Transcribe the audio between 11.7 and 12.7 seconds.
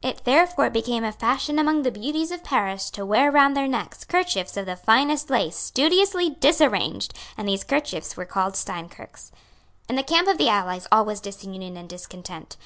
and discontent.